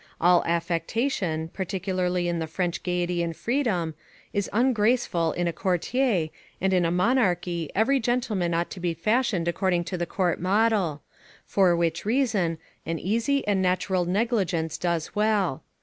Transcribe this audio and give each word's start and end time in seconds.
All 0.19 0.43
affectation, 0.45 1.49
particularly 1.49 2.27
in 2.27 2.39
the 2.39 2.47
French 2.47 2.81
gaiety 2.81 3.21
and 3.21 3.35
freedom, 3.37 3.93
is 4.33 4.49
ungraceful 4.51 5.31
in 5.33 5.47
a 5.47 5.53
courtier, 5.53 6.29
and 6.59 6.73
in 6.73 6.85
a 6.85 6.89
monarchy 6.89 7.69
every 7.75 7.99
gentleman 7.99 8.55
ought 8.55 8.71
to 8.71 8.79
be 8.79 8.95
fashioned 8.95 9.47
according 9.47 9.83
to 9.83 9.99
the 9.99 10.07
court 10.07 10.39
model; 10.41 11.03
for 11.45 11.75
which 11.75 12.03
reason, 12.03 12.57
an 12.83 12.97
easy 12.97 13.47
and 13.47 13.61
natural 13.61 14.05
negligence 14.05 14.75
does 14.79 15.15
well. 15.15 15.61